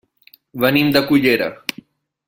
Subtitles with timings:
[0.63, 1.51] Venim de Cullera.